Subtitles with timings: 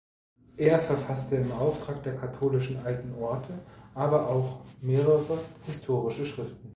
[0.57, 3.53] Er verfasste im Auftrag der katholischen Alten Orte
[3.93, 6.69] aber auch mehrere historische Schriften.